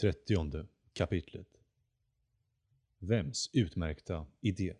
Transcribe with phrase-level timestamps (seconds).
[0.00, 1.48] Trettionde kapitlet
[2.98, 4.74] Vems utmärkta idé?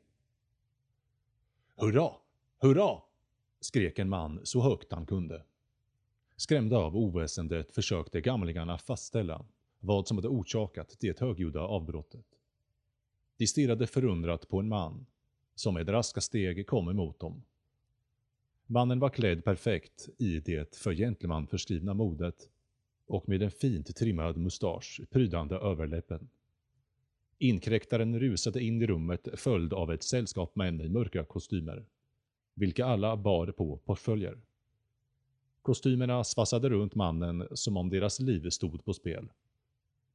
[1.76, 2.10] Hurra!
[2.58, 3.02] Hurra!
[3.60, 5.42] skrek en man så högt han kunde.
[6.36, 9.44] Skrämda av oväsendet försökte gamlingarna fastställa
[9.80, 12.26] vad som hade orsakat det högljudda avbrottet.
[13.36, 15.06] De stirrade förundrat på en man
[15.54, 17.42] som med raska steg kom emot dem.
[18.66, 22.50] Mannen var klädd perfekt i det för gentleman förskrivna modet
[23.06, 26.28] och med en fint trimmad mustasch prydande överläppen.
[27.38, 31.86] Inkräktaren rusade in i rummet följd av ett sällskap män i mörka kostymer,
[32.54, 34.40] vilka alla bar på portföljer.
[35.62, 39.28] Kostymerna svassade runt mannen som om deras liv stod på spel.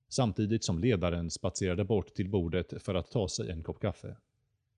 [0.09, 4.17] Samtidigt som ledaren spatserade bort till bordet för att ta sig en kopp kaffe,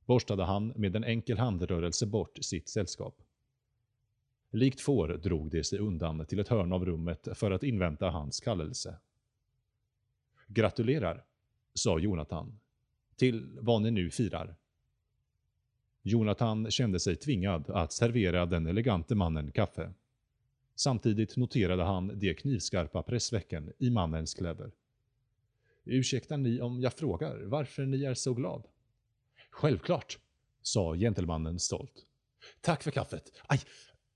[0.06, 3.22] borstade han med en enkel handrörelse bort sitt sällskap.
[4.54, 8.40] Likt får drog de sig undan till ett hörn av rummet för att invänta hans
[8.40, 8.98] kallelse.
[10.48, 11.26] Gratulerar,
[11.74, 12.60] sa Jonathan,
[13.16, 14.56] till vad ni nu firar.
[16.02, 19.94] Jonathan kände sig tvingad att servera den elegante mannen kaffe.
[20.76, 24.72] Samtidigt noterade han de knivskarpa pressvecken i mannens kläder.
[25.84, 28.68] Ursäktar ni om jag frågar varför ni är så glad?
[29.50, 30.20] Självklart,
[30.62, 32.06] sa gentlemannen stolt.
[32.62, 33.32] Tack för kaffet.
[33.48, 33.60] Aj,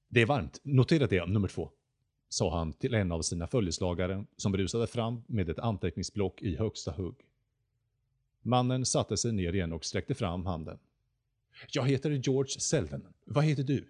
[0.08, 1.72] det är varmt, notera det nummer två,
[2.30, 6.92] sa han till en av sina följeslagare som rusade fram med ett anteckningsblock i högsta
[6.92, 7.16] hugg.
[8.42, 10.80] Mannen satte sig ner igen och sträckte fram handen.
[11.72, 13.08] Jag heter George Selven.
[13.26, 13.88] Vad heter du?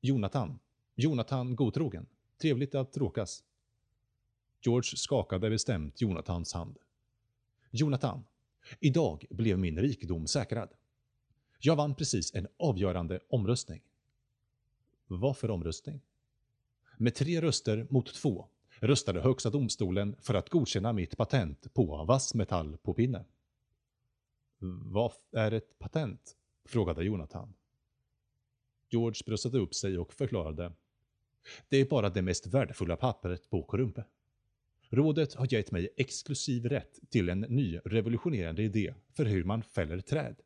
[0.00, 0.58] Jonathan.
[0.94, 2.06] Jonathan Godtrogen.
[2.40, 3.44] Trevligt att råkas.
[4.60, 6.78] George skakade bestämt Jonathans hand.
[7.70, 8.24] Jonathan,
[8.80, 10.68] idag blev min rikedom säkrad.
[11.58, 13.82] Jag vann precis en avgörande omröstning.
[15.18, 16.00] Vad för omröstning?
[16.96, 18.48] Med tre röster mot två
[18.80, 23.24] röstade Högsta domstolen för att godkänna mitt patent på vassmetall på pinne.
[24.84, 26.36] Vad är ett patent?
[26.64, 27.54] frågade Jonathan.
[28.90, 30.72] George bröstade upp sig och förklarade.
[31.68, 34.04] Det är bara det mest värdefulla pappret på Korumpe.
[34.88, 40.00] Rådet har gett mig exklusiv rätt till en ny revolutionerande idé för hur man fäller
[40.00, 40.36] träd.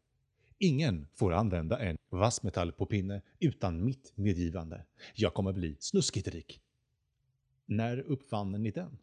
[0.58, 4.84] Ingen får använda en vassmetall på pinne utan mitt medgivande.
[5.14, 6.60] Jag kommer bli snuskigt rik.
[7.66, 8.98] När uppfann ni den?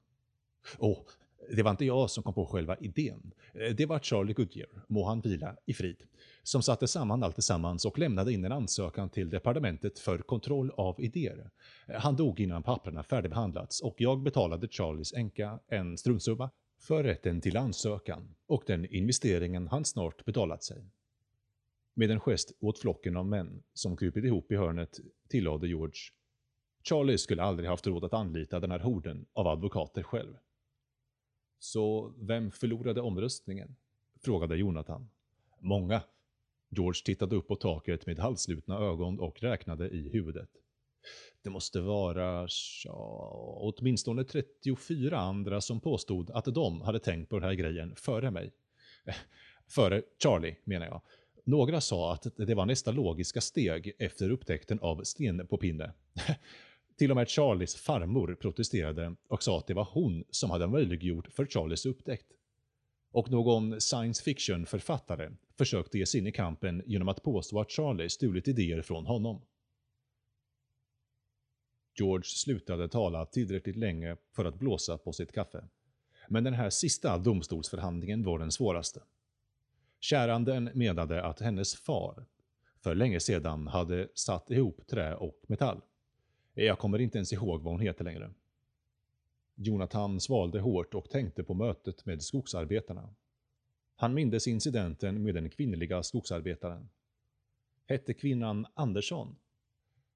[0.78, 1.08] Åh, oh,
[1.56, 3.34] det var inte jag som kom på själva idén.
[3.78, 6.03] Det var Charlie Goodyear, må han vila i frid,
[6.44, 11.02] som satte samman allt tillsammans och lämnade in en ansökan till departementet för kontroll av
[11.02, 11.50] idéer.
[11.88, 16.50] Han dog innan papperna färdigbehandlats och jag betalade Charlies änka en struntsumma
[16.80, 20.85] för rätten till ansökan och den investeringen han snart betalat sig.
[21.94, 26.00] Med en gest åt flocken av män som krupit ihop i hörnet tillade George.
[26.84, 30.34] Charlie skulle aldrig haft råd att anlita den här horden av advokater själv.
[31.59, 33.76] Så vem förlorade omröstningen?
[34.22, 35.09] frågade Jonathan.
[35.59, 36.02] Många.
[36.70, 40.50] George tittade upp på taket med halsslutna ögon och räknade i huvudet.
[41.42, 42.48] Det måste vara
[42.86, 48.32] ja, åtminstone 34 andra som påstod att de hade tänkt på den här grejen före
[48.32, 48.53] mig.
[49.68, 51.02] Före Charlie, menar jag.
[51.44, 55.94] Några sa att det var nästa logiska steg efter upptäckten av sten på pinne.
[56.98, 61.28] Till och med Charlies farmor protesterade och sa att det var hon som hade möjliggjort
[61.28, 62.28] för Charlies upptäckt.
[63.12, 68.09] Och någon science fiction-författare försökte ge sig in i kampen genom att påstå att Charlie
[68.09, 69.42] stulit idéer från honom.
[72.00, 75.68] George slutade tala tillräckligt länge för att blåsa på sitt kaffe.
[76.30, 79.02] Men den här sista domstolsförhandlingen var den svåraste.
[80.03, 82.25] Käranden menade att hennes far
[82.81, 85.81] för länge sedan hade satt ihop trä och metall.
[86.53, 88.34] Jag kommer inte ens ihåg vad hon heter längre.
[89.56, 93.16] Jonathan svalde hårt och tänkte på mötet med skogsarbetarna.
[93.96, 96.90] Han mindes incidenten med den kvinnliga skogsarbetaren.
[97.85, 99.35] Hette kvinnan Andersson?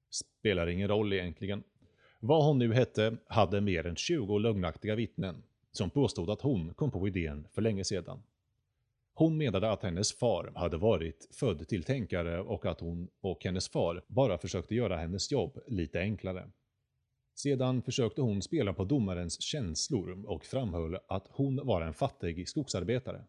[0.10, 1.64] Spelar ingen roll egentligen.
[2.20, 6.92] Vad hon nu hette hade mer än 20 lögnaktiga vittnen som påstod att hon kom
[6.92, 8.24] på idén för länge sedan.
[9.18, 13.70] Hon menade att hennes far hade varit född till tänkare och att hon och hennes
[13.70, 16.52] far bara försökte göra hennes jobb lite enklare.
[17.36, 23.26] Sedan försökte hon spela på domarens känslor och framhöll att hon var en fattig skogsarbetare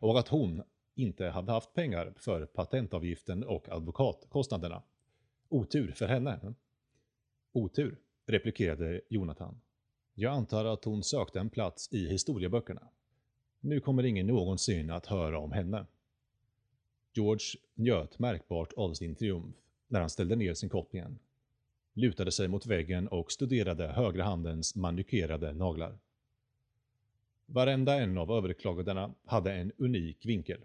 [0.00, 0.62] och att hon
[0.94, 4.82] inte hade haft pengar för patentavgiften och advokatkostnaderna.
[5.48, 6.54] Otur för henne.
[7.52, 9.60] Otur, replikerade Jonathan.
[10.14, 12.88] Jag antar att hon sökte en plats i historieböckerna.
[13.66, 15.86] Nu kommer ingen någonsin att höra om henne.
[17.14, 19.54] George njöt märkbart av sin triumf
[19.88, 21.18] när han ställde ner sin kopp igen,
[21.92, 25.98] lutade sig mot väggen och studerade högra handens manikerade naglar.
[27.46, 30.60] Varenda en av överklagandena hade en unik vinkel,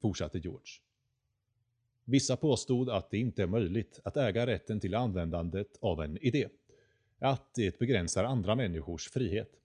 [0.00, 0.72] fortsatte George.
[2.04, 6.48] Vissa påstod att det inte är möjligt att äga rätten till användandet av en idé,
[7.18, 9.61] att det begränsar andra människors frihet.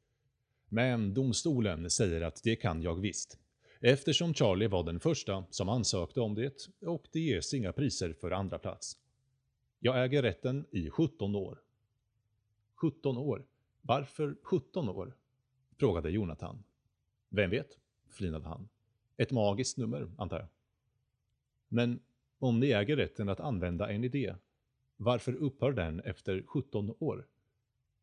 [0.69, 3.39] Men domstolen säger att det kan jag visst,
[3.79, 8.31] eftersom Charlie var den första som ansökte om det och det ges inga priser för
[8.31, 8.97] andra plats.
[9.79, 11.61] Jag äger rätten i 17 år.
[12.75, 13.45] 17 år?
[13.81, 15.17] Varför 17 år?
[15.77, 16.63] frågade Jonathan.
[17.29, 17.77] Vem vet?
[18.09, 18.69] flinade han.
[19.17, 20.47] Ett magiskt nummer, antar jag.
[21.67, 21.99] Men
[22.39, 24.35] om ni äger rätten att använda en idé,
[24.97, 27.27] varför upphör den efter 17 år?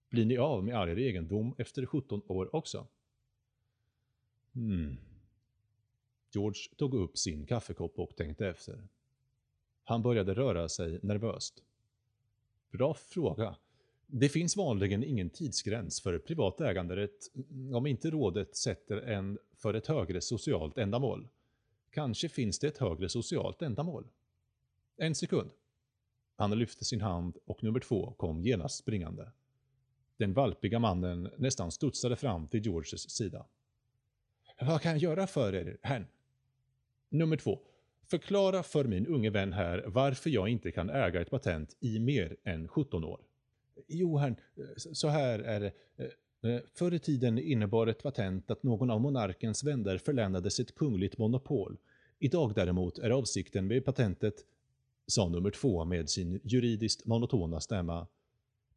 [0.08, 2.86] Blir ni av med all er egendom efter 17 år också?
[4.54, 4.96] Hmm.
[6.32, 8.88] George tog upp sin kaffekopp och tänkte efter.
[9.84, 11.62] Han började röra sig nervöst.
[12.70, 13.56] Bra fråga.
[14.06, 19.74] Det finns vanligen ingen tidsgräns för privat äganderätt mm, om inte rådet sätter en för
[19.74, 21.28] ett högre socialt ändamål.
[21.90, 24.08] Kanske finns det ett högre socialt ändamål.
[24.96, 25.50] En sekund.
[26.36, 29.30] Han lyfte sin hand och nummer två kom genast springande.
[30.16, 33.46] Den valpiga mannen nästan studsade fram till Georges sida.
[34.60, 36.06] Vad kan jag göra för er, herrn?
[37.08, 37.58] Nummer två.
[38.06, 42.36] Förklara för min unge vän här varför jag inte kan äga ett patent i mer
[42.44, 43.20] än 17 år.
[43.88, 44.36] Jo, herrn,
[44.76, 45.72] så här är det.
[45.96, 50.74] Eh, eh, förr i tiden innebar ett patent att någon av monarkens vänner förlänades ett
[50.74, 51.76] kungligt monopol.
[52.18, 54.34] Idag däremot är avsikten med patentet,
[55.06, 58.06] sa nummer två med sin juridiskt monotona stämma,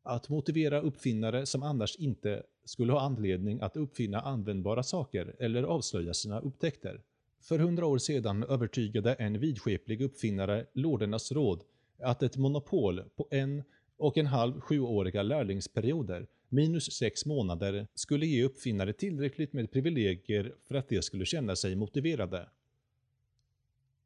[0.07, 6.13] att motivera uppfinnare som annars inte skulle ha anledning att uppfinna användbara saker eller avslöja
[6.13, 7.01] sina upptäckter.
[7.41, 11.63] För hundra år sedan övertygade en vidskeplig uppfinnare lordernas råd
[11.99, 13.63] att ett monopol på en
[13.97, 20.75] och en halv sjuåriga lärlingsperioder minus sex månader skulle ge uppfinnare tillräckligt med privilegier för
[20.75, 22.49] att de skulle känna sig motiverade.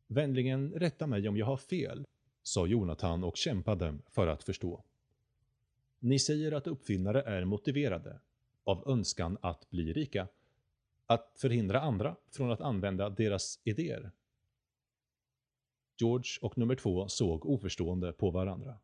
[0.08, 2.06] Vänligen rätta mig om jag har fel,
[2.44, 4.84] sa Jonathan och kämpade för att förstå.
[6.04, 8.20] Ni säger att uppfinnare är motiverade
[8.64, 10.28] av önskan att bli rika,
[11.06, 14.12] att förhindra andra från att använda deras idéer.
[15.98, 18.78] George och nummer två såg oförstående på varandra.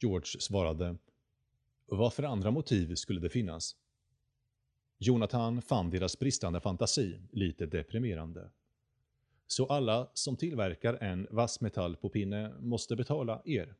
[0.00, 0.96] George svarade
[1.86, 3.76] Vad för andra motiv skulle det finnas?
[4.98, 8.50] Jonathan fann deras bristande fantasi lite deprimerande.
[9.46, 13.74] Så alla som tillverkar en vass metall på pinne måste betala er.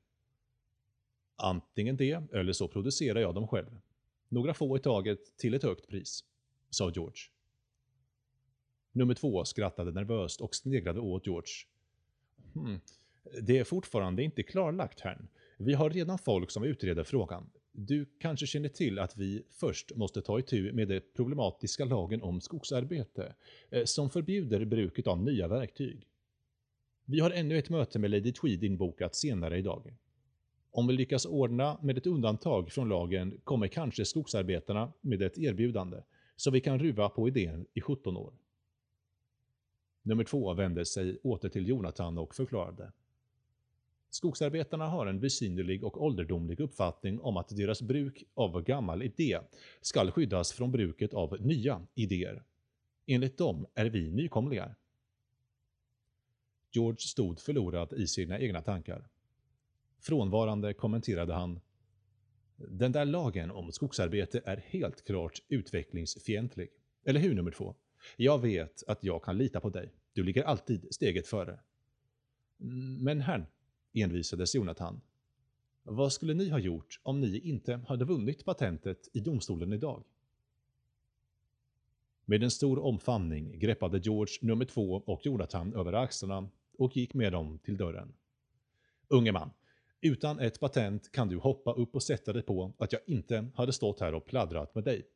[1.42, 3.80] Antingen det, eller så producerar jag dem själv.
[4.28, 6.24] Några få i taget till ett högt pris,
[6.70, 7.20] sa George.
[8.92, 11.52] Nummer två skrattade nervöst och sneglade åt George.
[12.54, 12.80] Hmm.
[13.42, 15.28] Det är fortfarande inte klarlagt, herrn.
[15.56, 17.50] Vi har redan folk som utreder frågan.
[17.72, 22.40] Du kanske känner till att vi först måste ta itu med den problematiska lagen om
[22.40, 23.34] skogsarbete,
[23.70, 26.06] eh, som förbjuder bruket av nya verktyg.
[27.04, 29.94] Vi har ännu ett möte med Lady Tweed inbokat senare idag.
[30.70, 36.02] Om vi lyckas ordna med ett undantag från lagen kommer kanske skogsarbetarna med ett erbjudande,
[36.36, 38.34] så vi kan ruva på idén i 17 år.
[40.02, 42.92] Nummer två vände sig åter till Jonathan och förklarade.
[44.10, 49.40] Skogsarbetarna har en besynnerlig och ålderdomlig uppfattning om att deras bruk av gammal idé
[49.80, 52.42] skall skyddas från bruket av nya idéer.
[53.06, 54.76] Enligt dem är vi nykomlingar.
[56.72, 59.09] George stod förlorad i sina egna tankar.
[60.00, 61.60] Frånvarande kommenterade han
[62.56, 66.68] Den där lagen om skogsarbete är helt klart utvecklingsfientlig.
[67.04, 67.74] Eller hur nummer två?
[68.16, 69.92] Jag vet att jag kan lita på dig.
[70.12, 71.60] Du ligger alltid steget före.
[73.00, 73.46] Men herrn,
[73.92, 75.00] envisades Jonathan.
[75.82, 80.04] Vad skulle ni ha gjort om ni inte hade vunnit patentet i domstolen idag?
[82.24, 87.32] Med en stor omfamning greppade George nummer två och Jonathan över axlarna och gick med
[87.32, 88.12] dem till dörren.
[89.08, 89.50] Unge man,
[90.00, 93.72] utan ett patent kan du hoppa upp och sätta dig på att jag inte hade
[93.72, 95.06] stått här och pladdrat med dig.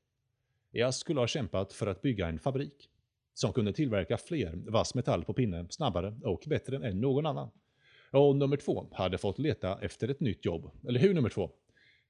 [0.71, 2.91] Jag skulle ha kämpat för att bygga en fabrik
[3.35, 7.51] som kunde tillverka fler vass metall på pinne snabbare och bättre än någon annan.
[8.11, 10.71] Och nummer två hade fått leta efter ett nytt jobb.
[10.89, 11.51] Eller hur nummer två?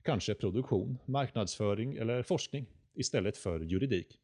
[0.02, 4.18] Kanske produktion, marknadsföring eller forskning istället för juridik.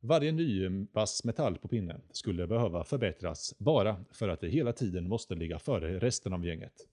[0.00, 5.08] Varje ny vass metall på pinne skulle behöva förbättras bara för att vi hela tiden
[5.08, 6.86] måste ligga före resten av gänget.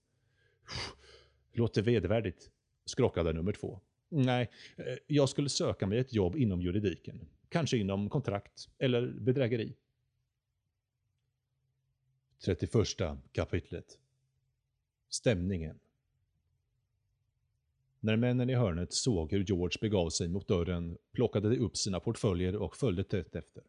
[1.52, 2.50] Låter vedervärdigt,
[2.84, 3.80] skrockade nummer två.
[4.08, 7.28] Nej, eh, jag skulle söka mig ett jobb inom juridiken.
[7.48, 9.76] Kanske inom kontrakt eller bedrägeri.
[12.44, 12.72] 31
[13.32, 13.98] kapitlet
[15.08, 15.78] Stämningen
[18.00, 22.00] När männen i hörnet såg hur George begav sig mot dörren plockade de upp sina
[22.00, 23.62] portföljer och följde tätt efter.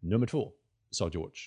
[0.00, 0.52] Nummer två,
[0.90, 1.40] sa George.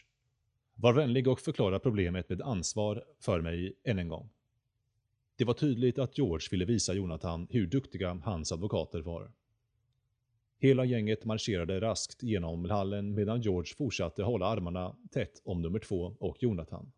[0.76, 4.30] Var vänlig och förklara problemet med ansvar för mig än en gång.
[5.42, 9.32] Det var tydligt att George ville visa Jonathan hur duktiga hans advokater var.
[10.58, 16.16] Hela gänget marscherade raskt genom hallen medan George fortsatte hålla armarna tätt om nummer två
[16.20, 16.92] och Jonathan.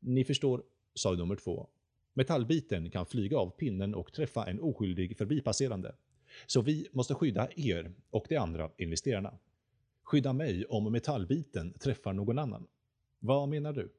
[0.00, 0.62] Ni förstår,
[0.94, 1.68] sa nummer två.
[2.14, 5.94] Metallbiten kan flyga av pinnen och träffa en oskyldig förbipasserande.
[6.46, 9.38] Så vi måste skydda er och de andra investerarna.
[10.02, 12.66] Skydda mig om metallbiten träffar någon annan.
[13.18, 13.92] Vad menar du?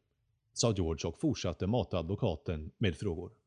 [0.54, 3.39] sa George och fortsatte mata advokaten med frågor.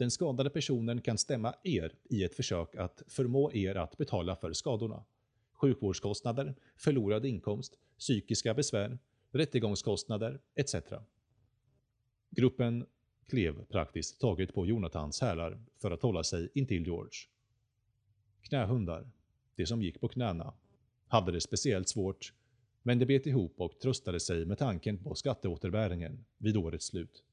[0.00, 4.52] Den skadade personen kan stämma er i ett försök att förmå er att betala för
[4.52, 5.04] skadorna.
[5.52, 8.98] Sjukvårdskostnader, förlorad inkomst, psykiska besvär,
[9.30, 10.74] rättegångskostnader etc.
[12.30, 12.86] Gruppen
[13.28, 17.18] klev praktiskt taget på Jonathans hälar för att hålla sig intill George.
[18.42, 19.10] Knähundar,
[19.54, 20.54] de som gick på knäna,
[21.06, 22.32] hade det speciellt svårt,
[22.82, 27.24] men de bet ihop och tröstade sig med tanken på skatteåterbäringen vid årets slut.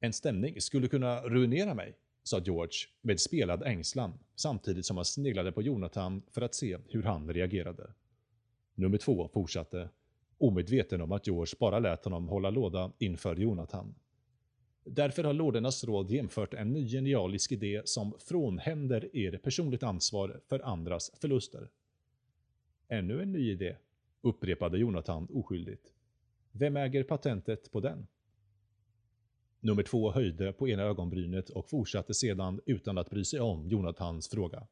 [0.00, 5.52] En stämning skulle kunna ruinera mig, sa George med spelad ängslan samtidigt som han sneglade
[5.52, 7.90] på Jonathan för att se hur han reagerade.
[8.74, 9.88] Nummer två fortsatte,
[10.38, 13.94] omedveten om att George bara lät honom hålla låda inför Jonathan.
[14.84, 20.60] Därför har Lordernas råd jämfört en ny genialisk idé som frånhänder er personligt ansvar för
[20.60, 21.68] andras förluster.
[22.88, 23.76] Ännu en ny idé,
[24.20, 25.92] upprepade Jonathan oskyldigt.
[26.52, 28.06] Vem äger patentet på den?
[29.60, 34.28] Nummer två höjde på ena ögonbrynet och fortsatte sedan utan att bry sig om Jonathans
[34.28, 34.66] fråga.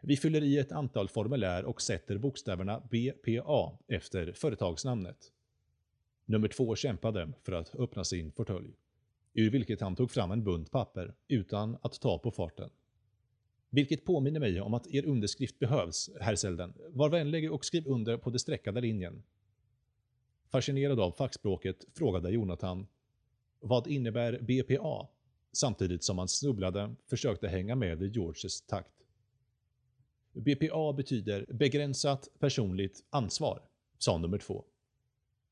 [0.00, 5.32] Vi fyller i ett antal formulär och sätter bokstäverna BPA efter företagsnamnet.
[6.24, 8.74] Nummer två kämpade för att öppna sin fåtölj,
[9.34, 12.70] ur vilket han tog fram en bunt papper utan att ta på farten.
[13.70, 16.74] Vilket påminner mig om att er underskrift behövs, herr Selden.
[16.88, 19.22] Var vänlig och skriv under på den streckade linjen.
[20.48, 22.86] Fascinerad av fackspråket frågade Jonathan
[23.60, 25.08] vad innebär BPA?
[25.52, 28.92] Samtidigt som han snubblade försökte hänga med i Georges takt.
[30.32, 33.62] BPA betyder begränsat personligt ansvar,
[33.98, 34.64] sa nummer två.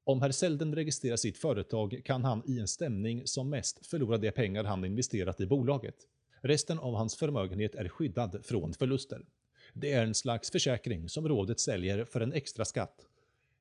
[0.05, 4.31] Om herr Selden registrerar sitt företag kan han i en stämning som mest förlora de
[4.31, 5.95] pengar han investerat i bolaget.
[6.41, 9.25] Resten av hans förmögenhet är skyddad från förluster.
[9.73, 13.08] Det är en slags försäkring som rådet säljer för en extra skatt.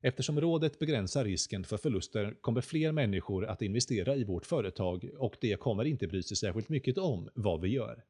[0.00, 5.36] Eftersom rådet begränsar risken för förluster kommer fler människor att investera i vårt företag och
[5.40, 8.04] det kommer inte bry sig särskilt mycket om vad vi gör.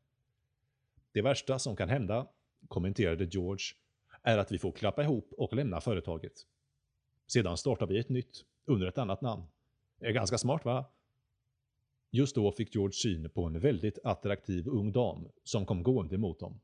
[1.12, 2.26] Det värsta som kan hända,
[2.68, 3.64] kommenterade George,
[4.22, 6.32] är att vi får klappa ihop och lämna företaget.
[7.26, 9.42] Sedan startar vi ett nytt, under ett annat namn.
[10.00, 10.84] Är ganska smart va?
[12.10, 16.40] Just då fick George syn på en väldigt attraktiv ung dam som kom gående mot
[16.40, 16.60] dem.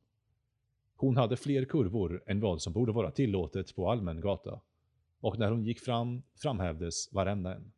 [0.97, 4.61] Hon hade fler kurvor än vad som borde vara tillåtet på allmän gata
[5.25, 7.73] och när hon gick fram framhävdes varenda en.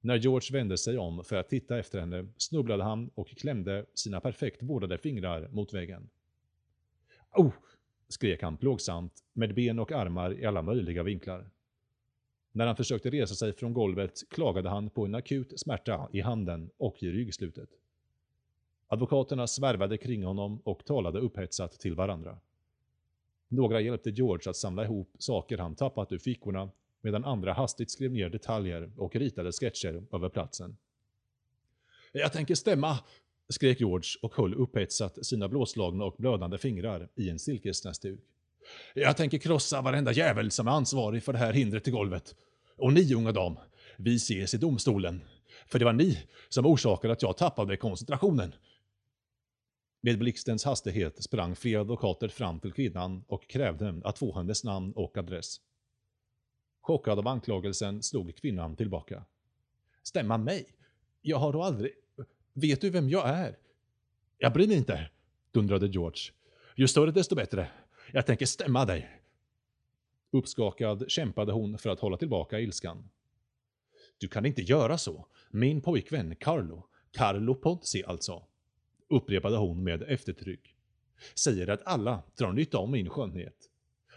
[0.00, 4.20] När George vände sig om för att titta efter henne snubblade han och klämde sina
[4.20, 6.08] perfekt vårdade fingrar mot väggen.
[7.34, 7.52] Oh!
[8.08, 11.50] skrek han plågsamt med ben och armar i alla möjliga vinklar.
[12.52, 16.70] När han försökte resa sig från golvet klagade han på en akut smärta i handen
[16.76, 17.70] och i ryggslutet.
[18.86, 22.38] Advokaterna svärvade kring honom och talade upphetsat till varandra.
[23.48, 28.12] Några hjälpte George att samla ihop saker han tappat ur fickorna medan andra hastigt skrev
[28.12, 30.76] ner detaljer och ritade sketcher över platsen.
[32.12, 32.98] Jag tänker stämma,
[33.48, 38.20] skrek George och höll upphetsat sina blåslagna och blödande fingrar i en silkesnäsduk.
[38.94, 42.34] Jag tänker krossa varenda jävel som är ansvarig för det här hindret i golvet.
[42.76, 43.58] Och ni, unga dam,
[43.96, 45.20] vi ses i domstolen.
[45.66, 48.52] För det var ni som orsakade att jag tappade koncentrationen.
[50.06, 54.92] Med blixtens hastighet sprang flera advokater fram till kvinnan och krävde att få hennes namn
[54.92, 55.60] och adress.
[56.80, 59.24] Chockad av anklagelsen slog kvinnan tillbaka.
[60.02, 60.66] Stämma mig?
[61.22, 61.92] Jag har då aldrig...
[62.52, 63.58] Vet du vem jag är?
[64.38, 65.10] Jag bryr mig inte,
[65.52, 66.32] dundrade George.
[66.76, 67.68] Ju större desto bättre.
[68.12, 69.20] Jag tänker stämma dig.
[70.30, 73.08] Uppskakad kämpade hon för att hålla tillbaka ilskan.
[74.18, 75.26] Du kan inte göra så.
[75.50, 78.42] Min pojkvän Carlo, Carlo Ponzi alltså,
[79.08, 80.74] upprepade hon med eftertryck,
[81.34, 83.56] säger att alla drar nytta av min skönhet.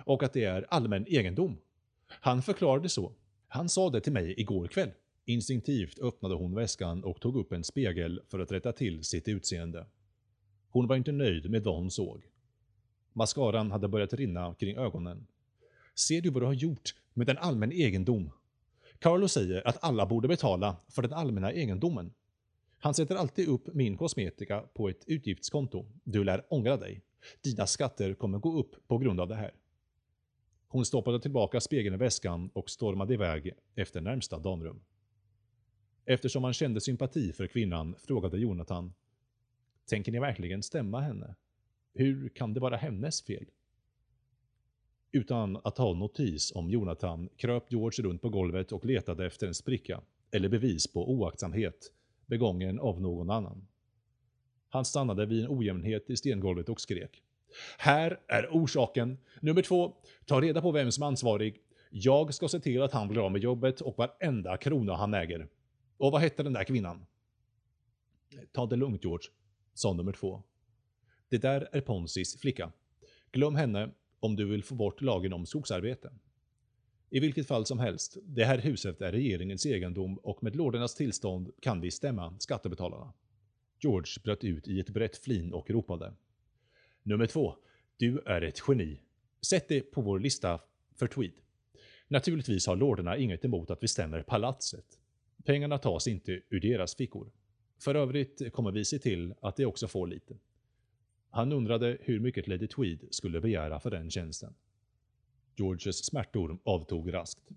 [0.04, 1.58] Och att det är allmän egendom.
[2.08, 3.14] Han förklarade så.
[3.48, 4.92] Han sa det till mig igår kväll.
[5.26, 9.86] Instinktivt öppnade hon väskan och tog upp en spegel för att rätta till sitt utseende.
[10.70, 12.24] Hon var inte nöjd med vad hon såg.
[13.14, 15.28] Mascaran hade börjat rinna kring ögonen.
[15.96, 18.32] Ser du vad du har gjort med den allmän egendom?
[19.00, 22.14] Carlo säger att alla borde betala för den allmänna egendomen.
[22.80, 25.86] Han sätter alltid upp min kosmetika på ett utgiftskonto.
[26.04, 27.02] Du lär ångra dig.
[27.42, 29.54] Dina skatter kommer gå upp på grund av det här.
[30.68, 34.82] Hon stoppade tillbaka spegeln i väskan och stormade iväg efter närmsta damrum.
[36.06, 38.94] Eftersom han kände sympati för kvinnan frågade Jonathan
[39.90, 41.36] Tänker ni verkligen stämma henne?
[41.94, 43.46] Hur kan det vara hennes fel?
[45.12, 49.54] Utan att ha notis om Jonathan kröp George runt på golvet och letade efter en
[49.54, 51.94] spricka, eller bevis på oaktsamhet,
[52.30, 53.68] begången av någon annan.
[54.70, 57.24] Han stannade vid en ojämnhet i stengolvet och skrek.
[57.78, 59.18] Här är orsaken.
[59.40, 59.96] Nummer två,
[60.26, 61.62] ta reda på vem som är ansvarig.
[61.92, 65.48] Jag ska se till att han blir av med jobbet och varenda krona han äger.
[65.98, 67.06] Och vad hette den där kvinnan?
[68.52, 69.30] Ta det lugnt George,
[69.74, 70.44] sa nummer två.
[71.30, 72.72] Det där är Ponsis flicka.
[73.32, 76.12] Glöm henne om du vill få bort lagen om skogsarbete.
[77.10, 81.52] I vilket fall som helst, det här huset är regeringens egendom och med lordernas tillstånd
[81.60, 83.14] kan vi stämma skattebetalarna.
[83.80, 86.14] George bröt ut i ett brett flin och ropade.
[87.04, 87.56] Nummer två.
[87.98, 89.00] Du är ett geni.
[89.42, 90.60] Sätt det på vår lista
[90.96, 91.32] för tweed.
[92.08, 94.86] Naturligtvis har lorderna inget emot att vi stämmer palatset.
[95.46, 97.32] Pengarna tas inte ur deras fickor.
[97.80, 100.38] För övrigt kommer vi se till att de också får lite.
[101.30, 104.54] Han undrade hur mycket Lady Tweed skulle begära för den tjänsten.
[105.60, 107.50] Georges smärtor avtog raskt.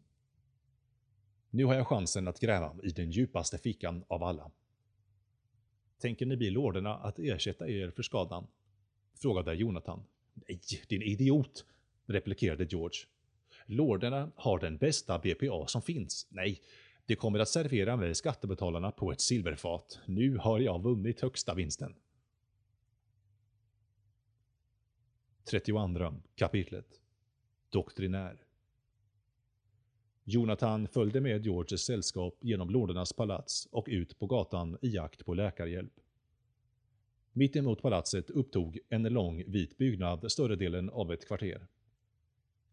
[1.50, 4.50] Nu har jag chansen att gräva i den djupaste fickan av alla.
[5.98, 8.46] Tänker ni bli lorderna att ersätta er för skadan?
[9.14, 10.04] Frågade Jonathan.
[10.34, 11.66] Nej, din idiot!
[12.06, 12.98] replikerade George.
[13.66, 16.26] Lorderna har den bästa BPA som finns.
[16.30, 16.60] Nej,
[17.06, 20.00] de kommer att servera mig skattebetalarna på ett silverfat.
[20.06, 21.94] Nu har jag vunnit högsta vinsten.
[25.44, 27.01] 32 kapitlet
[27.72, 28.36] Doktrinär
[30.24, 35.34] Jonathan följde med Georges sällskap genom lordernas palats och ut på gatan i jakt på
[35.34, 35.92] läkarhjälp.
[37.32, 41.66] Mitt emot palatset upptog en lång vit byggnad större delen av ett kvarter.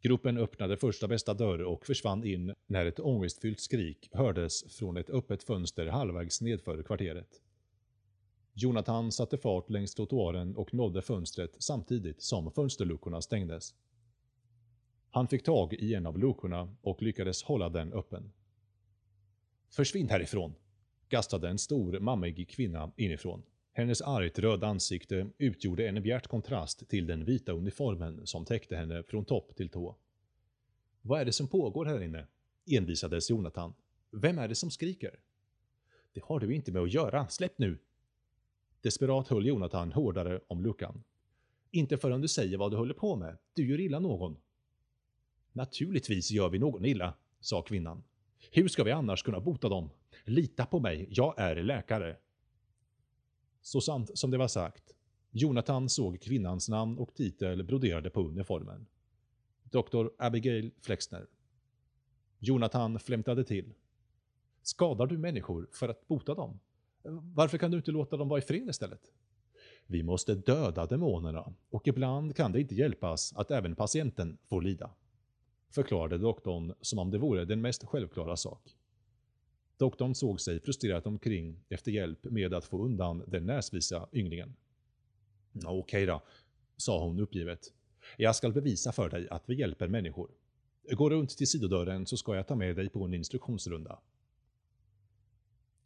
[0.01, 5.09] Gruppen öppnade första bästa dörr och försvann in när ett ångestfyllt skrik hördes från ett
[5.09, 7.41] öppet fönster halvvägs nedför kvarteret.
[8.53, 13.75] Jonathan satte fart längs trottoaren och nådde fönstret samtidigt som fönsterluckorna stängdes.
[15.11, 18.31] Han fick tag i en av luckorna och lyckades hålla den öppen.
[19.69, 20.55] Försvinn härifrån!
[21.09, 23.43] gastade en stor, mammig kvinna inifrån.
[23.73, 29.03] Hennes argt röda ansikte utgjorde en bjärt kontrast till den vita uniformen som täckte henne
[29.03, 29.95] från topp till tå.
[31.01, 32.27] Vad är det som pågår här inne?
[32.71, 33.73] envisades Jonathan.
[34.11, 35.19] Vem är det som skriker?
[36.13, 37.77] Det har du inte med att göra, släpp nu!
[38.81, 41.03] Desperat höll Jonathan hårdare om luckan.
[41.71, 43.37] Inte förrän du säger vad du håller på med.
[43.53, 44.37] Du gör illa någon.
[45.59, 48.03] Naturligtvis gör vi någon illa, sa kvinnan.
[48.51, 49.89] Hur ska vi annars kunna bota dem?
[50.25, 52.17] Lita på mig, jag är läkare.
[53.61, 54.83] Så sant som det var sagt.
[55.31, 58.85] Jonathan såg kvinnans namn och titel broderade på uniformen.
[59.63, 60.07] Dr.
[60.17, 61.27] Abigail Flexner.
[62.39, 63.73] Jonathan flämtade till.
[64.61, 66.59] Skadar du människor för att bota dem?
[67.35, 69.11] Varför kan du inte låta dem vara i fred istället?
[69.85, 74.91] Vi måste döda demonerna och ibland kan det inte hjälpas att även patienten får lida.
[75.69, 78.75] Förklarade doktorn som om det vore den mest självklara sak.
[79.77, 84.55] Doktorn såg sig frustrerat omkring efter hjälp med att få undan den näsvisa ynglingen.
[85.65, 86.21] Okej då,
[86.77, 87.73] sa hon uppgivet.
[88.17, 90.31] Jag skall bevisa för dig att vi hjälper människor.
[90.91, 93.99] Gå runt till sidodörren så ska jag ta med dig på en instruktionsrunda.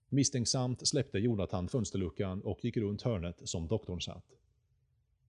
[0.10, 4.26] Misstänksamt släppte Jonathan fönsterluckan och gick runt hörnet som doktorn satt.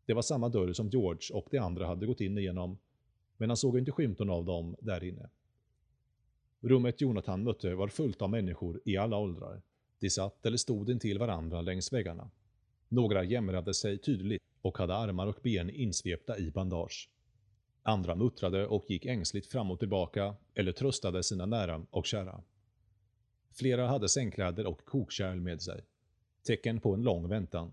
[0.06, 2.78] Det var samma dörr som George och de andra hade gått in igenom,
[3.36, 5.28] men han såg inte skymten av dem där inne.
[6.60, 9.62] Rummet Jonathan mötte var fullt av människor i alla åldrar.
[9.98, 12.30] De satt eller stod intill varandra längs väggarna.
[12.88, 17.10] Några jämrade sig tydligt och hade armar och ben insvepta i bandage.
[17.82, 22.42] Andra muttrade och gick ängsligt fram och tillbaka eller tröstade sina nära och kära.
[23.52, 25.84] Flera hade sängkläder och kokkärl med sig.
[26.46, 27.72] Tecken på en lång väntan.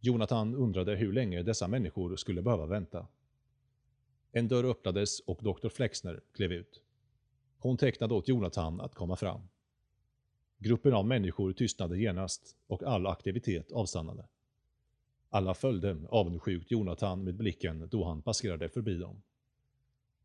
[0.00, 3.06] Jonathan undrade hur länge dessa människor skulle behöva vänta.
[4.32, 5.68] En dörr öppnades och Dr.
[5.68, 6.82] Flexner klev ut.
[7.58, 9.40] Hon tecknade åt Jonathan att komma fram.
[10.58, 14.26] Gruppen av människor tystnade genast och all aktivitet avstannade.
[15.30, 19.22] Alla följde avundsjukt Jonathan med blicken då han passerade förbi dem.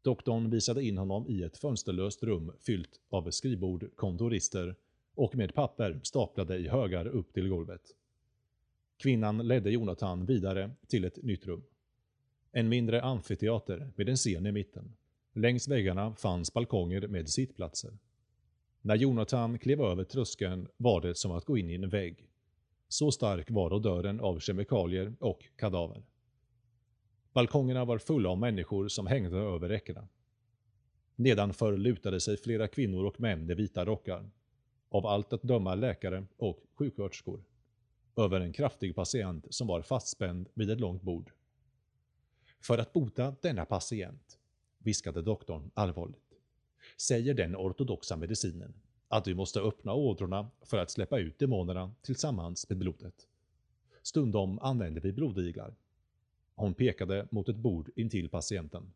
[0.02, 4.76] Doktorn visade in honom i ett fönsterlöst rum fyllt av skrivbord, kontorister
[5.16, 7.96] och med papper staplade i högar upp till golvet.
[8.98, 11.64] Kvinnan ledde Jonathan vidare till ett nytt rum.
[12.56, 14.96] En mindre amfiteater med en scen i mitten.
[15.34, 17.98] Längs väggarna fanns balkonger med sittplatser.
[18.82, 22.30] När Jonathan klev över tröskeln var det som att gå in i en vägg.
[22.88, 26.04] Så stark var odören av kemikalier och kadaver.
[27.34, 30.08] Balkongerna var fulla av människor som hängde över räckena.
[31.16, 34.30] Nedanför lutade sig flera kvinnor och män i vita rockar.
[34.90, 37.44] Av allt att döma läkare och sjuksköterskor.
[38.16, 41.32] Över en kraftig patient som var fastspänd vid ett långt bord.
[42.64, 44.40] För att bota denna patient,
[44.78, 46.34] viskade doktorn allvarligt,
[46.98, 48.74] säger den ortodoxa medicinen
[49.08, 53.28] att vi måste öppna ådrorna för att släppa ut demonerna tillsammans med blodet.
[54.04, 55.76] Stundom använder vi blodiglar.
[56.56, 58.94] Hon pekade mot ett bord intill patienten.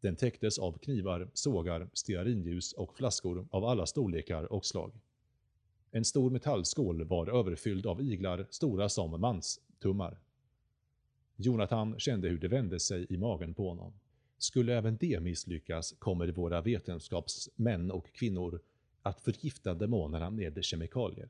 [0.00, 4.92] Den täcktes av knivar, sågar, stearinljus och flaskor av alla storlekar och slag.
[5.90, 10.18] En stor metallskål var överfylld av iglar stora som manstummar.
[11.36, 13.92] Jonathan kände hur det vände sig i magen på honom.
[14.38, 18.60] Skulle även det misslyckas kommer våra vetenskapsmän och kvinnor
[19.02, 21.28] att förgifta demonerna med kemikalier.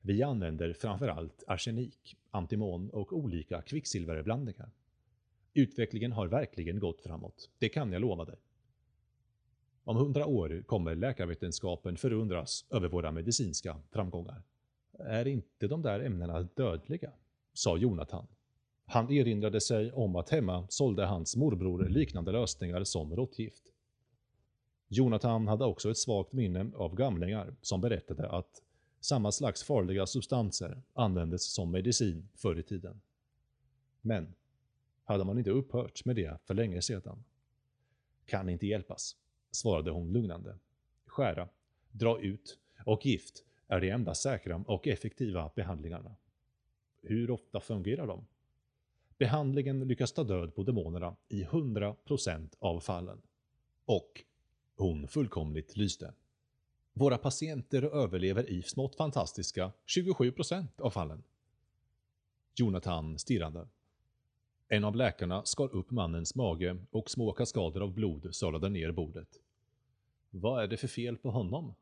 [0.00, 4.70] Vi använder framförallt arsenik, antimon och olika kvicksilverblandningar.
[5.54, 8.36] Utvecklingen har verkligen gått framåt, det kan jag lova dig.
[9.84, 14.42] Om hundra år kommer läkarvetenskapen förundras över våra medicinska framgångar.
[14.98, 17.12] Är inte de där ämnena dödliga?
[17.52, 18.26] sa Jonathan.
[18.86, 23.62] Han erinrade sig om att hemma sålde hans morbror liknande lösningar som råttgift.
[24.88, 28.62] Jonathan hade också ett svagt minne av gamlingar som berättade att
[29.00, 33.00] samma slags farliga substanser användes som medicin förr i tiden.
[34.00, 34.34] Men
[35.04, 37.24] hade man inte upphört med det för länge sedan.
[38.26, 39.16] Kan inte hjälpas,
[39.50, 40.58] svarade hon lugnande.
[41.06, 41.48] Skära,
[41.90, 46.16] dra ut och gift är de enda säkra och effektiva behandlingarna.
[47.02, 48.26] Hur ofta fungerar de?
[49.18, 53.22] Behandlingen lyckas ta död på demonerna i 100% av fallen.
[53.84, 54.24] Och
[54.76, 56.14] hon fullkomligt lyste.
[56.92, 61.22] Våra patienter överlever i smått fantastiska 27% av fallen.
[62.54, 63.68] Jonathan stirrade.
[64.68, 69.28] En av läkarna skar upp mannens mage och små kaskader av blod sölade ner bordet.
[70.30, 71.74] Vad är det för fel på honom?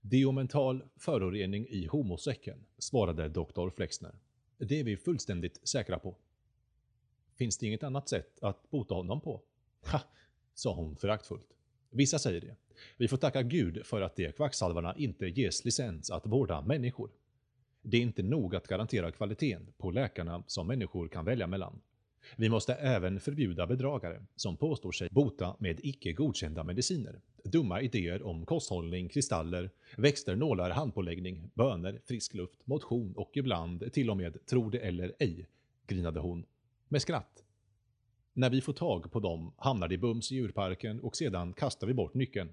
[0.00, 4.14] Diomental förorening i homosäcken, svarade doktor Flexner.
[4.58, 6.16] Det är vi fullständigt säkra på.
[7.36, 9.42] Finns det inget annat sätt att bota honom på?
[9.92, 10.00] Ha,
[10.54, 11.48] sa hon föraktfullt.
[11.90, 12.56] Vissa säger det.
[12.96, 17.10] Vi får tacka Gud för att de kvacksalvarna inte ges licens att vårda människor.
[17.82, 21.80] Det är inte nog att garantera kvaliteten på läkarna som människor kan välja mellan.
[22.36, 27.20] Vi måste även förbjuda bedragare som påstår sig bota med icke godkända mediciner.
[27.44, 34.10] Dumma idéer om kosthållning, kristaller, växter, nålar, handpåläggning, böner, frisk luft, motion och ibland till
[34.10, 35.46] och med tro det eller ej,
[35.86, 36.44] grinade hon
[36.88, 37.44] med skratt.
[38.32, 41.94] När vi får tag på dem hamnar de bums i djurparken och sedan kastar vi
[41.94, 42.52] bort nyckeln.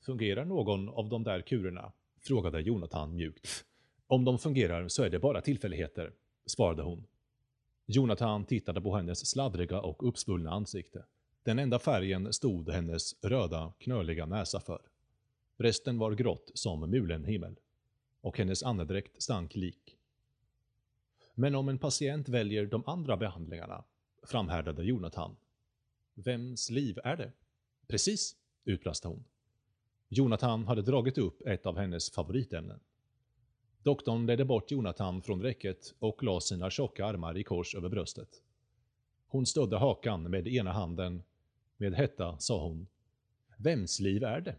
[0.00, 1.92] Fungerar någon av de där kurerna?
[2.20, 3.64] frågade Jonathan mjukt.
[4.06, 6.12] Om de fungerar så är det bara tillfälligheter,
[6.46, 7.06] svarade hon.
[7.86, 11.04] Jonathan tittade på hennes sladdriga och uppsvullna ansikte.
[11.42, 14.82] Den enda färgen stod hennes röda, knöliga näsa för.
[15.56, 17.56] Resten var grått som mulen himmel.
[18.20, 19.93] Och hennes andedräkt stank lik.
[21.34, 23.84] Men om en patient väljer de andra behandlingarna,
[24.22, 25.36] framhärdade Jonathan.
[26.14, 27.32] Vems liv är det?
[27.86, 29.24] Precis, utbrast hon.
[30.08, 32.80] Jonathan hade dragit upp ett av hennes favoritämnen.
[33.82, 38.42] Doktorn ledde bort Jonathan från räcket och la sina tjocka armar i kors över bröstet.
[39.26, 41.22] Hon stödde hakan med ena handen.
[41.76, 42.86] Med hetta sa hon.
[43.56, 44.56] Vems liv är det?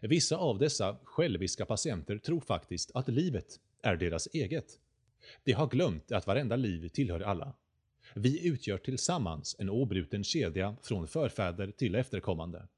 [0.00, 4.78] Vissa av dessa själviska patienter tror faktiskt att livet är deras eget.
[5.44, 7.54] De har glömt att varenda liv tillhör alla.
[8.14, 12.68] Vi utgör tillsammans en obruten kedja från förfäder till efterkommande.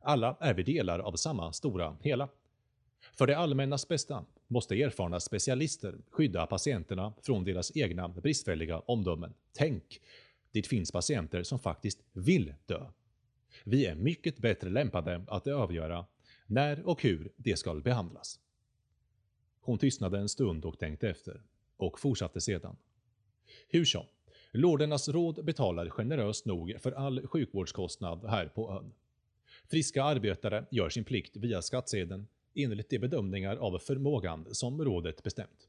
[0.00, 2.28] Alla är vi delar av samma stora hela.
[3.18, 9.34] För det allmännas bästa måste erfarna specialister skydda patienterna från deras egna bristfälliga omdömen.
[9.52, 10.00] Tänk,
[10.50, 12.86] det finns patienter som faktiskt vill dö.
[13.64, 16.06] Vi är mycket bättre lämpade att avgöra
[16.46, 18.40] när och hur det ska behandlas.
[19.60, 21.42] Hon tystnade en stund och tänkte efter
[21.76, 22.76] och fortsatte sedan.
[23.68, 24.06] Hur som,
[24.52, 28.92] Lordernas råd betalar generöst nog för all sjukvårdskostnad här på ön.
[29.68, 35.68] Friska arbetare gör sin plikt via skattsedeln enligt de bedömningar av förmågan som rådet bestämt.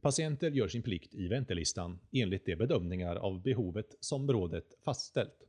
[0.00, 5.46] Patienter gör sin plikt i väntelistan enligt de bedömningar av behovet som rådet fastställt.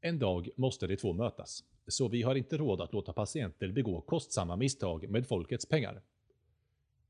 [0.00, 4.00] En dag måste de två mötas, så vi har inte råd att låta patienter begå
[4.00, 6.02] kostsamma misstag med folkets pengar.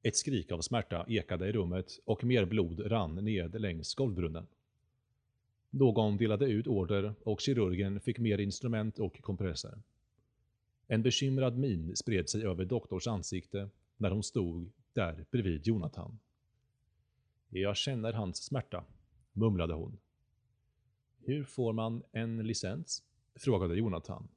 [0.07, 4.47] Ett skrik av smärta ekade i rummet och mer blod rann ned längs golvbrunnen.
[5.71, 9.83] Någon delade ut order och kirurgen fick mer instrument och kompresser.
[10.87, 16.19] En bekymrad min spred sig över doktors ansikte när hon stod där bredvid Jonathan.
[17.49, 18.85] Jag känner hans smärta,
[19.33, 19.99] mumlade hon.
[21.19, 23.03] Hur får man en licens?
[23.35, 24.29] frågade Jonathan.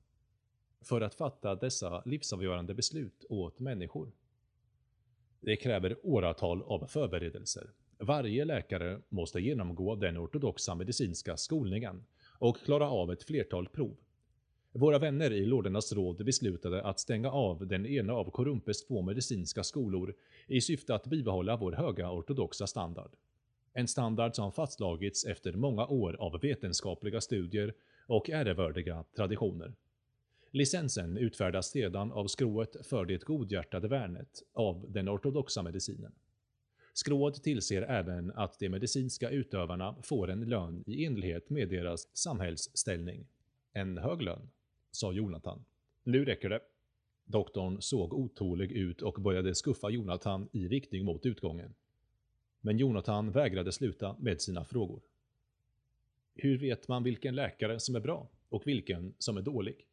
[0.82, 4.12] För att fatta dessa livsavgörande beslut åt människor.
[5.48, 7.72] Det kräver åratal av förberedelser.
[7.98, 12.04] Varje läkare måste genomgå den ortodoxa medicinska skolningen
[12.40, 13.98] och klara av ett flertal prov.
[14.72, 19.64] Våra vänner i Lordernas råd beslutade att stänga av den ena av Korumpes två medicinska
[19.64, 20.16] skolor
[20.48, 23.12] i syfte att bibehålla vår höga ortodoxa standard.
[23.74, 27.74] En standard som fastslagits efter många år av vetenskapliga studier
[28.08, 29.74] och ärevördiga traditioner.
[30.52, 36.12] Licensen utfärdas sedan av skrået för det godhjärtade värnet av den ortodoxa medicinen.
[36.94, 43.28] Skrået tillser även att de medicinska utövarna får en lön i enlighet med deras samhällsställning.
[43.74, 44.50] En hög lön,
[44.92, 45.66] sa Jonathan.
[46.04, 46.60] Nu räcker det.
[47.26, 51.74] Doktorn såg otålig ut och började skuffa Jonathan i riktning mot utgången.
[52.62, 55.02] Men Jonathan vägrade sluta med sina frågor.
[56.36, 59.87] Hur vet man vilken läkare som är bra och vilken som är dålig?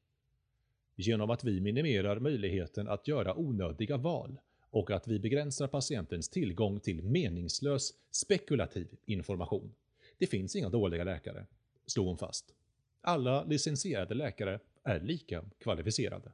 [0.96, 4.38] Genom att vi minimerar möjligheten att göra onödiga val
[4.70, 9.74] och att vi begränsar patientens tillgång till meningslös, spekulativ information.
[10.18, 11.46] Det finns inga dåliga läkare,
[11.87, 12.54] slog hon fast.
[13.00, 16.33] Alla licensierade läkare är lika kvalificerade.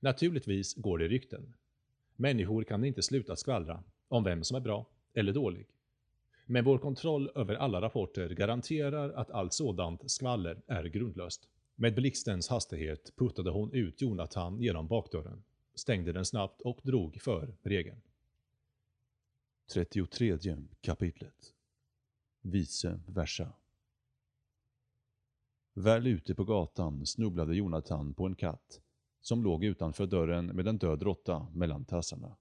[0.00, 1.54] Naturligtvis går det rykten.
[2.16, 5.66] Människor kan inte sluta skvallra om vem som är bra eller dålig.
[6.46, 11.48] Men vår kontroll över alla rapporter garanterar att allt sådant skvaller är grundlöst.
[11.76, 17.56] Med blixtens hastighet puttade hon ut Jonathan genom bakdörren, stängde den snabbt och drog för
[17.62, 18.00] regeln.
[19.72, 20.38] 33
[20.80, 21.54] kapitlet
[22.40, 23.52] Vice versa
[25.74, 28.80] Väl ute på gatan snubblade Jonathan på en katt
[29.20, 32.36] som låg utanför dörren med en död råtta mellan tassarna.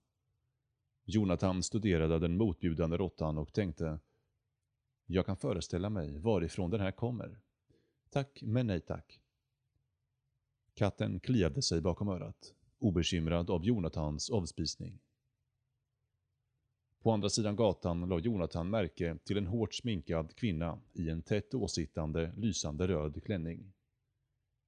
[1.06, 4.00] Jonathan studerade den motbjudande råttan och tänkte
[5.06, 7.39] Jag kan föreställa mig varifrån den här kommer.
[8.10, 9.23] Tack, men nej tack.
[10.76, 15.00] Katten kliade sig bakom örat, obekymrad av Jonathans avspisning.
[17.02, 21.54] På andra sidan gatan la Jonathan märke till en hårt sminkad kvinna i en tätt
[21.54, 23.74] åsittande, lysande röd klänning.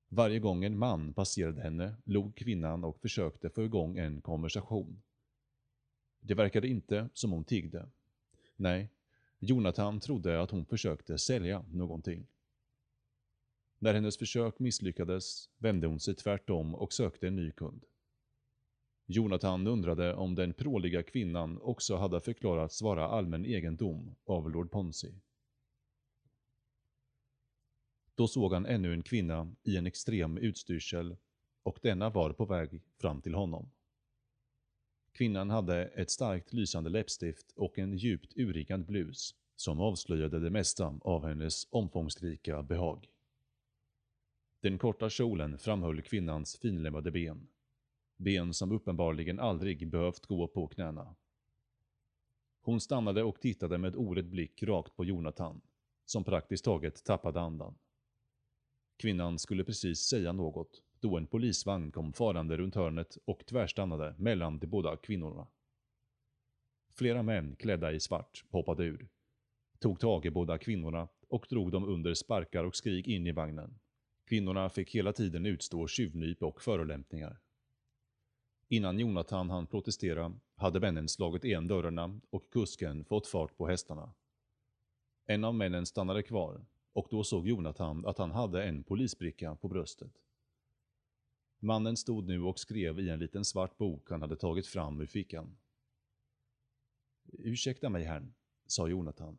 [0.08, 5.02] Varje gång en man passerade henne log kvinnan och försökte få igång en konversation.
[6.20, 7.90] Det verkade inte som hon tiggde.
[8.56, 8.90] Nej,
[9.40, 12.28] Jonathan trodde att hon försökte sälja någonting.
[13.86, 17.86] När hennes försök misslyckades vände hon sig tvärtom och sökte en ny kund.
[19.06, 25.14] Jonathan undrade om den pråliga kvinnan också hade förklarats vara allmän egendom av Lord Ponsi.
[28.16, 31.18] Då såg han ännu en kvinna i en extrem utstyrsel
[31.64, 33.72] och denna var på väg fram till honom.
[35.12, 41.00] Kvinnan hade ett starkt lysande läppstift och en djupt urikad blus som avslöjade det mesta
[41.02, 43.08] av hennes omfångsrika behag.
[44.66, 47.48] Den korta kjolen framhöll kvinnans finlemmade ben.
[48.18, 51.16] Ben som uppenbarligen aldrig behövt gå på knäna.
[52.62, 55.62] Hon stannade och tittade med orädd blick rakt på Jonathan,
[56.06, 57.78] som praktiskt taget tappade andan.
[58.98, 64.60] Kvinnan skulle precis säga något då en polisvagn kom farande runt hörnet och tvärstannade mellan
[64.60, 65.48] de båda kvinnorna.
[66.94, 69.10] Flera män klädda i svart hoppade ur,
[69.80, 73.80] tog tag i båda kvinnorna och drog dem under sparkar och skrik in i vagnen.
[74.26, 77.40] Kvinnorna fick hela tiden utstå tjuvnyp och förolämpningar.
[78.68, 84.14] Innan Jonathan hann protestera hade männen slagit igen dörrarna och kusken fått fart på hästarna.
[85.26, 89.68] En av männen stannade kvar och då såg Jonathan att han hade en polisbricka på
[89.68, 90.12] bröstet.
[91.60, 95.06] Mannen stod nu och skrev i en liten svart bok han hade tagit fram ur
[95.06, 95.58] fickan.
[97.32, 98.34] Ursäkta mig herrn,
[98.66, 99.38] sa Jonathan.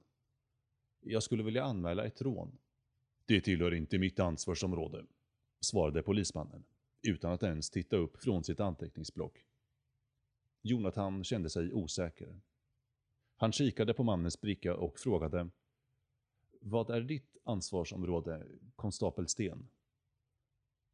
[1.01, 2.59] Jag skulle vilja anmäla ett rån.
[3.27, 5.07] Det tillhör inte mitt ansvarsområde,
[5.61, 6.65] svarade polismannen,
[7.03, 9.45] utan att ens titta upp från sitt anteckningsblock.
[10.63, 12.41] Jonathan kände sig osäker.
[13.37, 15.51] Han kikade på mannens bricka och frågade
[16.61, 19.69] Vad är ditt ansvarsområde, konstapel Sten?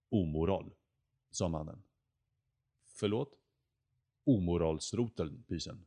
[0.09, 0.75] Omoral,
[1.31, 1.83] sa mannen.
[2.87, 3.39] Förlåt?
[4.25, 5.87] Omoralsroteln, pysen.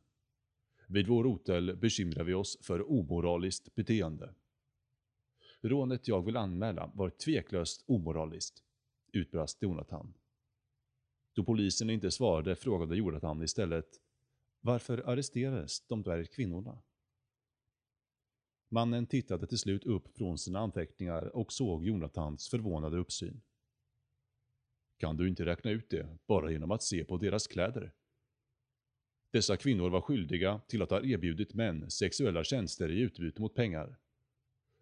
[0.86, 4.34] Vid vår rotel bekymrar vi oss för omoraliskt beteende.
[5.68, 8.62] Rånet jag vill anmäla var tveklöst omoraliskt,
[9.12, 10.14] utbrast Jonathan.
[11.32, 14.00] Då polisen inte svarade frågade Jonathan istället
[14.60, 16.82] Varför arresterades de där kvinnorna?
[18.68, 23.40] Mannen tittade till slut upp från sina anteckningar och såg Jonathans förvånade uppsyn.
[24.98, 27.92] Kan du inte räkna ut det bara genom att se på deras kläder?
[29.30, 33.98] Dessa kvinnor var skyldiga till att ha erbjudit män sexuella tjänster i utbyte mot pengar.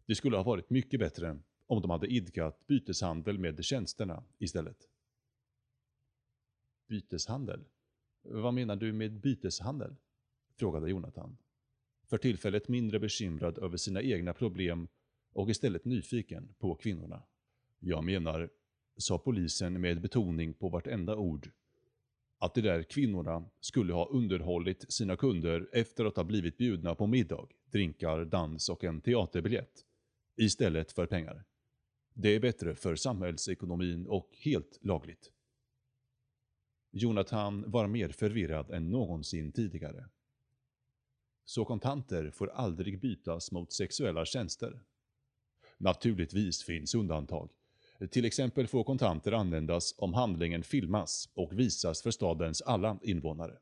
[0.07, 4.89] Det skulle ha varit mycket bättre om de hade idkat byteshandel med tjänsterna istället.
[6.87, 7.65] Byteshandel?
[8.23, 9.97] Vad menar du med byteshandel?
[10.57, 11.37] frågade Jonathan.
[12.07, 14.89] För tillfället mindre bekymrad över sina egna problem
[15.33, 17.23] och istället nyfiken på kvinnorna.
[17.79, 18.51] Jag menar,
[18.97, 21.51] sa polisen med betoning på vartenda ord,
[22.39, 27.07] att de där kvinnorna skulle ha underhållit sina kunder efter att ha blivit bjudna på
[27.07, 29.85] middag, drinkar, dans och en teaterbiljett,
[30.37, 31.45] istället för pengar.
[32.15, 35.33] Det är bättre för samhällsekonomin och helt lagligt.
[36.91, 40.09] Jonathan var mer förvirrad än någonsin tidigare.
[41.45, 44.81] Så kontanter får aldrig bytas mot sexuella tjänster?
[45.79, 47.51] Naturligtvis finns undantag.
[48.11, 53.59] Till exempel får kontanter användas om handlingen filmas och visas för stadens alla invånare.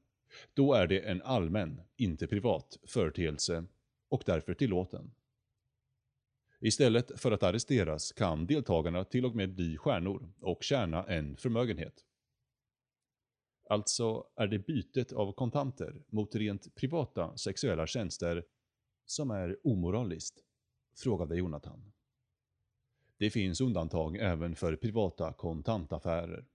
[0.54, 3.64] Då är det en allmän, inte privat, företeelse
[4.08, 5.10] och därför tillåten.
[6.64, 12.04] Istället för att arresteras kan deltagarna till och med bli stjärnor och tjäna en förmögenhet.
[13.68, 18.44] Alltså är det bytet av kontanter mot rent privata sexuella tjänster
[19.06, 20.44] som är omoraliskt?
[20.96, 21.92] Frågade Jonathan.
[23.16, 26.46] Det finns undantag även för privata kontantaffärer.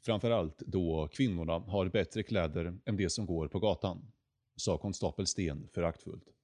[0.00, 4.12] Framförallt då kvinnorna har bättre kläder än de som går på gatan,
[4.56, 6.37] sa konstapel Sten föraktfullt.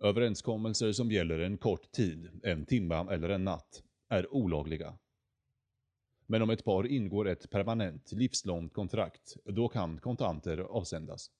[0.00, 4.98] Överenskommelser som gäller en kort tid, en timma eller en natt, är olagliga.
[6.26, 11.30] Men om ett par ingår ett permanent, livslångt kontrakt, då kan kontanter avsändas.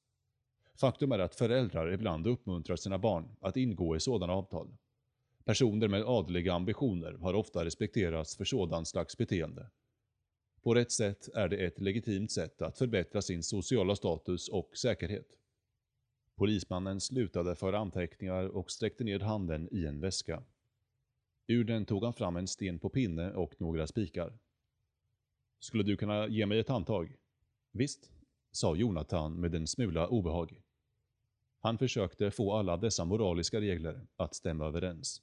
[0.75, 4.77] Faktum är att föräldrar ibland uppmuntrar sina barn att ingå i sådana avtal.
[5.44, 9.71] Personer med adliga ambitioner har ofta respekterats för sådant slags beteende.
[10.62, 15.27] På rätt sätt är det ett legitimt sätt att förbättra sin sociala status och säkerhet.
[16.38, 20.42] Polismannen slutade föra anteckningar och sträckte ner handen i en väska.
[21.46, 24.38] Ur den tog han fram en sten på pinne och några spikar.
[25.61, 27.16] Skulle du kunna ge mig ett handtag?
[27.72, 28.11] Visst,
[28.51, 30.62] sa Jonathan med en smula obehag.
[31.61, 35.22] Han försökte få alla dessa moraliska regler att stämma överens.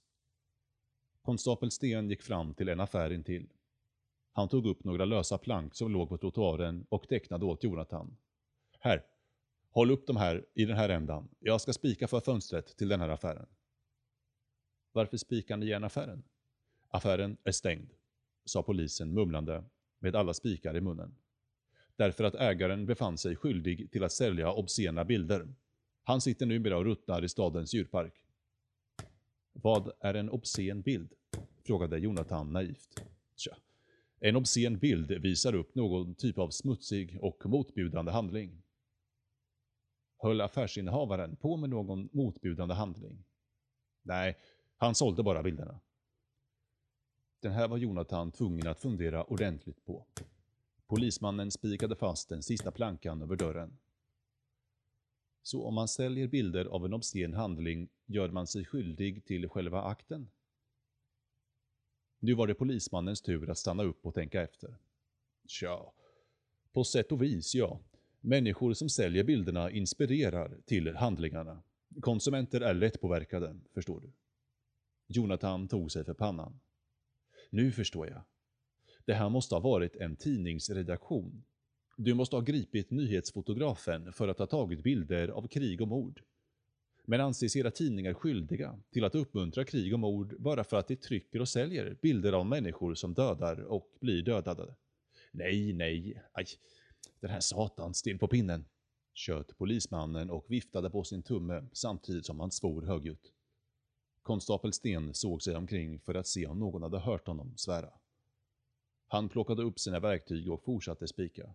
[1.21, 3.49] Konstapel Sten gick fram till en affär intill.
[4.31, 8.17] Han tog upp några lösa plank som låg på trottoaren och tecknade åt Jonathan.
[8.79, 9.14] Här,
[9.75, 11.29] håll upp de här i den här ändan.
[11.39, 13.47] Jag ska spika för fönstret till den här affären.
[14.91, 16.23] Varför spikar ni igen affären?
[16.87, 17.93] Affären är stängd,
[18.45, 19.63] sa polisen mumlande
[19.99, 21.15] med alla spikar i munnen.
[21.95, 25.53] Därför att ägaren befann sig skyldig till att sälja obscena bilder.
[26.03, 28.25] Han sitter numera och ruttnar i stadens djurpark.
[29.53, 31.13] Vad är en obscen bild?
[31.63, 33.03] frågade Jonathan naivt.
[33.35, 33.57] Tja,
[34.19, 38.64] en obscen bild visar upp någon typ av smutsig och motbjudande handling.
[40.25, 43.23] Höll affärsinnehavaren på med någon motbjudande handling?
[44.01, 44.37] Nej,
[44.77, 45.79] han sålde bara bilderna.
[47.39, 50.05] Den här var Jonathan tvungen att fundera ordentligt på.
[50.87, 53.77] Polismannen spikade fast den sista plankan över dörren.
[55.41, 59.81] Så om man säljer bilder av en obscen handling gör man sig skyldig till själva
[59.81, 60.29] akten?
[62.19, 64.77] Nu var det polismannens tur att stanna upp och tänka efter.
[65.47, 65.93] Tja,
[66.71, 67.79] på sätt och vis ja.
[68.25, 71.63] Människor som säljer bilderna inspirerar till handlingarna.
[72.01, 74.11] Konsumenter är lättpåverkade, förstår du.
[75.07, 76.59] Jonathan tog sig för pannan.
[77.49, 78.21] Nu förstår jag.
[79.05, 81.43] Det här måste ha varit en tidningsredaktion.
[81.97, 86.21] Du måste ha gripit nyhetsfotografen för att ha tagit bilder av krig och mord.
[87.03, 90.95] Men anses era tidningar skyldiga till att uppmuntra krig och mord bara för att de
[90.95, 94.75] trycker och säljer bilder av människor som dödar och blir dödade?
[95.31, 96.45] Nej, nej, aj,
[97.19, 98.65] den här satan, still på pinnen,
[99.13, 103.31] tjöt polismannen och viftade på sin tumme samtidigt som han svor högljutt.
[104.21, 107.89] Konstapel Sten såg sig omkring för att se om någon hade hört honom svära.
[109.07, 111.53] Han plockade upp sina verktyg och fortsatte spika.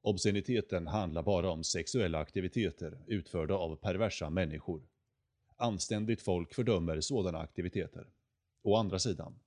[0.00, 4.88] Obsceniteten handlar bara om sexuella aktiviteter utförda av perversa människor.
[5.56, 8.10] Anständigt folk fördömer sådana aktiviteter.
[8.62, 9.38] Å andra sidan,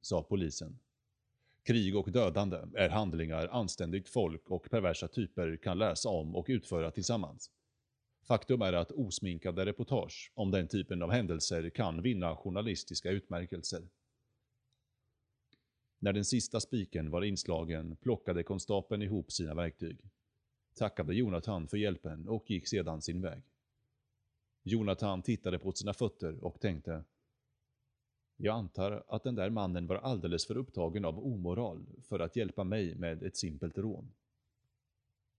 [0.00, 0.78] sa polisen,
[1.62, 6.90] krig och dödande är handlingar anständigt folk och perversa typer kan läsa om och utföra
[6.90, 7.50] tillsammans.
[8.22, 13.88] Faktum är att osminkade reportage om den typen av händelser kan vinna journalistiska utmärkelser.
[15.98, 20.00] När den sista spiken var inslagen plockade konstapeln ihop sina verktyg,
[20.74, 23.42] tackade Jonathan för hjälpen och gick sedan sin väg.
[24.62, 27.04] Jonathan tittade på sina fötter och tänkte
[28.40, 32.64] jag antar att den där mannen var alldeles för upptagen av omoral för att hjälpa
[32.64, 34.12] mig med ett simpelt rån.